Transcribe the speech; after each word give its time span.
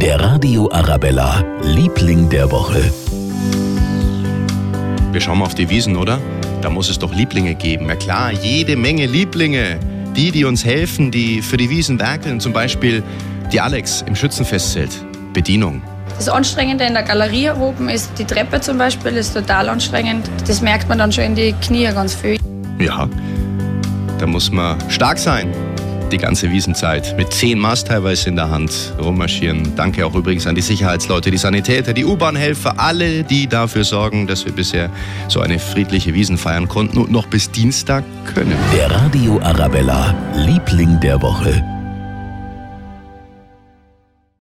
Der 0.00 0.18
Radio 0.18 0.66
Arabella, 0.72 1.44
Liebling 1.62 2.30
der 2.30 2.50
Woche. 2.50 2.90
Wir 5.12 5.20
schauen 5.20 5.40
mal 5.40 5.44
auf 5.44 5.54
die 5.54 5.68
Wiesen, 5.68 5.94
oder? 5.98 6.18
Da 6.62 6.70
muss 6.70 6.88
es 6.88 6.98
doch 6.98 7.14
Lieblinge 7.14 7.54
geben. 7.54 7.86
Ja 7.86 7.96
klar, 7.96 8.32
jede 8.32 8.76
Menge 8.76 9.04
Lieblinge. 9.04 9.78
Die, 10.16 10.30
die 10.30 10.46
uns 10.46 10.64
helfen, 10.64 11.10
die 11.10 11.42
für 11.42 11.58
die 11.58 11.68
Wiesen 11.68 12.00
werkeln. 12.00 12.40
Zum 12.40 12.54
Beispiel 12.54 13.02
die 13.52 13.60
Alex 13.60 14.00
im 14.06 14.16
Schützenfestzelt. 14.16 15.04
Bedienung. 15.34 15.82
Das 16.16 16.30
Anstrengende 16.30 16.84
in 16.84 16.94
der 16.94 17.02
Galerie 17.02 17.50
oben 17.50 17.90
ist 17.90 18.10
die 18.18 18.24
Treppe 18.24 18.62
zum 18.62 18.78
Beispiel, 18.78 19.12
ist 19.12 19.34
total 19.34 19.68
anstrengend. 19.68 20.30
Das 20.46 20.62
merkt 20.62 20.88
man 20.88 20.96
dann 20.96 21.12
schon 21.12 21.24
in 21.24 21.34
die 21.34 21.52
Knie 21.60 21.84
ganz 21.92 22.14
viel. 22.14 22.38
Ja, 22.78 23.06
da 24.18 24.26
muss 24.26 24.50
man 24.50 24.78
stark 24.88 25.18
sein. 25.18 25.52
Die 26.10 26.18
ganze 26.18 26.50
Wiesenzeit. 26.50 27.16
Mit 27.16 27.32
zehn 27.32 27.58
Maß 27.58 27.84
teilweise 27.84 28.28
in 28.28 28.36
der 28.36 28.50
Hand 28.50 28.94
rummarschieren. 29.00 29.76
Danke 29.76 30.04
auch 30.04 30.14
übrigens 30.14 30.46
an 30.46 30.56
die 30.56 30.60
Sicherheitsleute, 30.60 31.30
die 31.30 31.38
Sanitäter, 31.38 31.92
die 31.92 32.04
U-Bahn-Helfer, 32.04 32.74
alle, 32.78 33.22
die 33.22 33.46
dafür 33.46 33.84
sorgen, 33.84 34.26
dass 34.26 34.44
wir 34.44 34.52
bisher 34.52 34.90
so 35.28 35.40
eine 35.40 35.58
friedliche 35.60 36.12
Wiesen 36.12 36.36
feiern 36.36 36.66
konnten 36.66 36.98
und 36.98 37.12
noch 37.12 37.26
bis 37.26 37.50
Dienstag 37.50 38.02
können. 38.34 38.56
Der 38.74 38.90
Radio 38.90 39.40
Arabella, 39.40 40.14
Liebling 40.34 40.98
der 41.00 41.22
Woche. 41.22 41.79